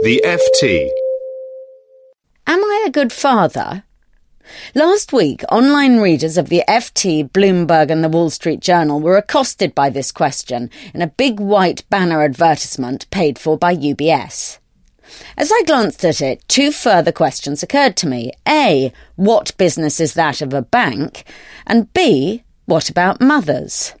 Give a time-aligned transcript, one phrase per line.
[0.00, 0.90] The FT.
[2.46, 3.82] Am I a good father?
[4.72, 9.74] Last week, online readers of the FT, Bloomberg, and the Wall Street Journal were accosted
[9.74, 14.58] by this question in a big white banner advertisement paid for by UBS.
[15.36, 18.30] As I glanced at it, two further questions occurred to me.
[18.46, 18.92] A.
[19.16, 21.24] What business is that of a bank?
[21.66, 22.44] And B.
[22.66, 23.94] What about mothers?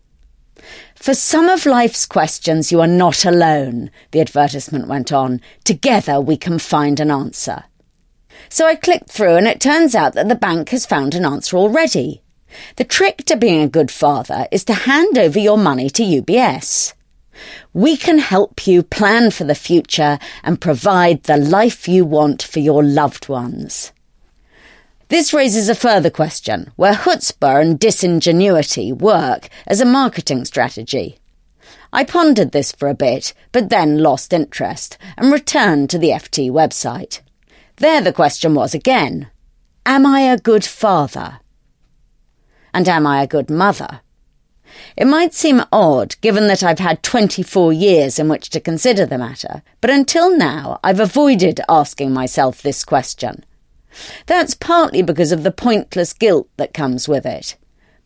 [0.98, 5.40] For some of life's questions, you are not alone, the advertisement went on.
[5.62, 7.64] Together we can find an answer.
[8.48, 11.56] So I clicked through, and it turns out that the bank has found an answer
[11.56, 12.22] already.
[12.76, 16.94] The trick to being a good father is to hand over your money to UBS.
[17.72, 22.58] We can help you plan for the future and provide the life you want for
[22.58, 23.92] your loved ones.
[25.08, 31.18] This raises a further question where chutzpah and disingenuity work as a marketing strategy.
[31.90, 36.50] I pondered this for a bit, but then lost interest and returned to the FT
[36.50, 37.22] website.
[37.76, 39.30] There the question was again
[39.86, 41.40] Am I a good father?
[42.74, 44.02] And am I a good mother?
[44.94, 49.16] It might seem odd, given that I've had 24 years in which to consider the
[49.16, 53.46] matter, but until now I've avoided asking myself this question.
[54.26, 57.56] That's partly because of the pointless guilt that comes with it.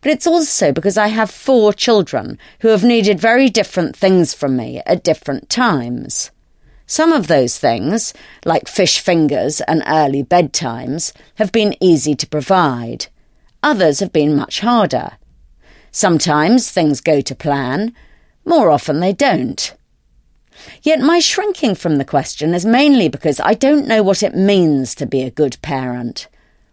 [0.01, 4.57] But it's also because I have four children who have needed very different things from
[4.57, 6.31] me at different times.
[6.87, 8.13] Some of those things,
[8.45, 13.07] like fish fingers and early bedtimes, have been easy to provide.
[13.63, 15.13] Others have been much harder.
[15.93, 17.95] Sometimes things go to plan,
[18.45, 19.75] more often they don't.
[20.83, 24.95] Yet my shrinking from the question is mainly because I don't know what it means
[24.97, 26.29] to be a good parent.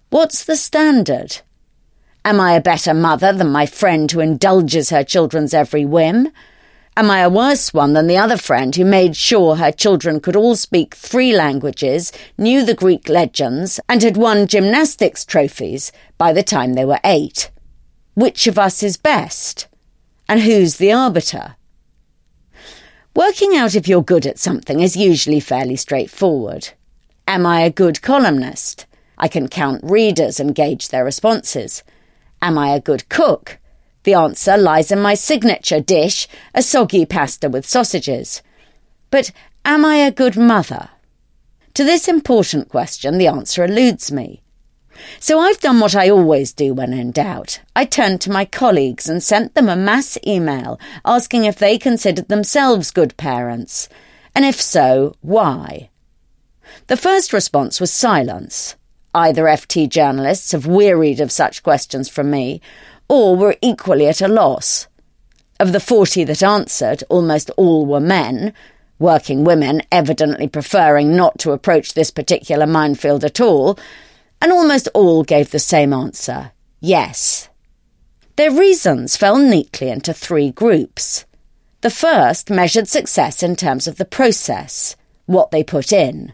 [0.10, 1.42] What's the standard?
[2.26, 6.30] Am I a better mother than my friend who indulges her children's every whim?
[6.98, 10.36] Am I a worse one than the other friend who made sure her children could
[10.36, 16.44] all speak three languages, knew the Greek legends, and had won gymnastics trophies by the
[16.44, 17.52] time they were eight?
[18.16, 19.68] Which of us is best?
[20.28, 21.56] And who's the arbiter?
[23.20, 26.70] Working out if you're good at something is usually fairly straightforward.
[27.28, 28.86] Am I a good columnist?
[29.18, 31.84] I can count readers and gauge their responses.
[32.42, 33.58] Am I a good cook?
[34.04, 38.42] The answer lies in my signature dish, a soggy pasta with sausages.
[39.12, 39.34] But
[39.66, 40.88] am I a good mother?
[41.74, 44.44] To this important question, the answer eludes me.
[45.20, 47.62] So I've done what I always do when in doubt.
[47.76, 52.28] I turned to my colleagues and sent them a mass email asking if they considered
[52.28, 53.90] themselves good parents,
[54.36, 55.90] and if so, why.
[56.88, 58.76] The first response was silence.
[59.14, 62.62] Either FT journalists have wearied of such questions from me,
[63.08, 64.88] or were equally at a loss.
[65.60, 68.54] Of the 40 that answered, almost all were men,
[69.00, 73.80] working women evidently preferring not to approach this particular minefield at all,
[74.42, 77.50] and almost all gave the same answer yes.
[78.36, 81.26] Their reasons fell neatly into three groups.
[81.82, 84.96] The first measured success in terms of the process,
[85.26, 86.34] what they put in.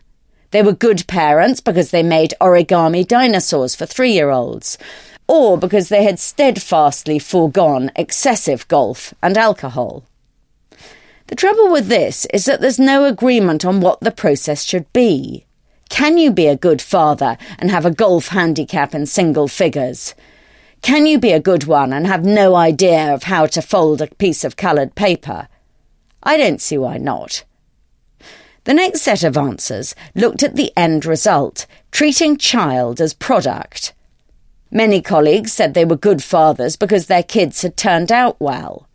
[0.52, 4.78] They were good parents because they made origami dinosaurs for three year olds,
[5.28, 10.04] or because they had steadfastly foregone excessive golf and alcohol.
[11.28, 15.46] The trouble with this is that there's no agreement on what the process should be.
[15.96, 20.14] Can you be a good father and have a golf handicap in single figures?
[20.82, 24.08] Can you be a good one and have no idea of how to fold a
[24.08, 25.48] piece of coloured paper?
[26.22, 27.46] I don't see why not.
[28.66, 33.94] The next set of answers looked at the end result, treating child as product.
[34.70, 38.90] Many colleagues said they were good fathers because their kids had turned out well.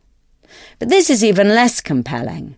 [0.79, 2.57] But this is even less compelling.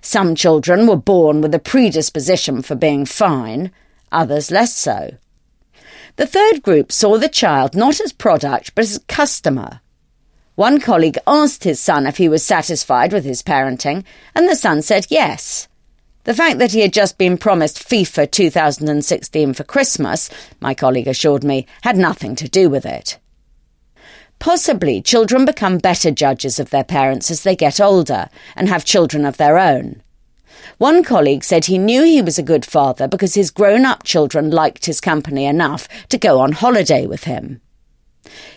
[0.00, 3.70] Some children were born with a predisposition for being fine,
[4.12, 5.16] others less so.
[6.16, 9.80] The third group saw the child not as product but as customer.
[10.54, 14.04] One colleague asked his son if he was satisfied with his parenting,
[14.34, 15.66] and the son said yes.
[16.24, 20.30] The fact that he had just been promised FIFA 2016 for Christmas,
[20.60, 23.18] my colleague assured me, had nothing to do with it.
[24.38, 29.24] Possibly children become better judges of their parents as they get older and have children
[29.24, 30.01] of their own.
[30.82, 34.50] One colleague said he knew he was a good father because his grown up children
[34.50, 37.60] liked his company enough to go on holiday with him.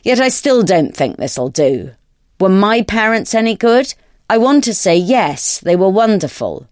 [0.01, 1.91] Yet I still don't think this'll do.
[2.39, 3.93] Were my parents any good?
[4.27, 6.67] I want to say yes, they were wonderful.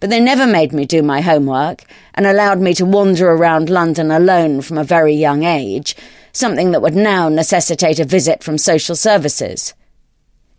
[0.00, 1.84] But they never made me do my homework
[2.14, 5.96] and allowed me to wander around London alone from a very young age,
[6.32, 9.74] something that would now necessitate a visit from social services.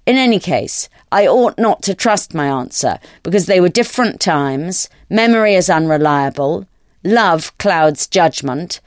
[0.09, 4.89] In any case, I ought not to trust my answer because they were different times,
[5.07, 6.65] memory is unreliable,
[7.03, 8.81] love clouds judgment,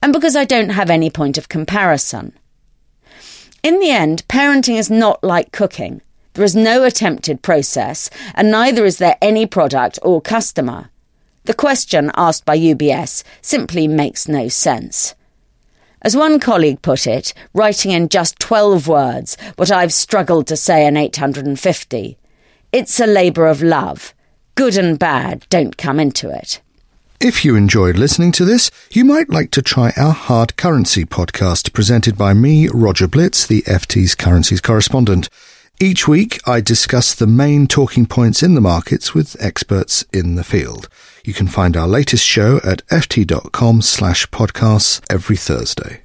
[0.00, 2.32] and because I don't have any point of comparison.
[3.64, 6.00] In the end, parenting is not like cooking.
[6.34, 10.90] There is no attempted process, and neither is there any product or customer.
[11.46, 15.16] The question asked by UBS simply makes no sense.
[16.02, 20.86] As one colleague put it, writing in just 12 words what I've struggled to say
[20.86, 22.16] in 850,
[22.70, 24.14] it's a labour of love.
[24.54, 26.60] Good and bad don't come into it.
[27.20, 31.72] If you enjoyed listening to this, you might like to try our Hard Currency podcast
[31.72, 35.28] presented by me, Roger Blitz, the FT's currencies correspondent.
[35.80, 40.42] Each week, I discuss the main talking points in the markets with experts in the
[40.42, 40.88] field.
[41.24, 46.02] You can find our latest show at ft.com slash podcasts every Thursday.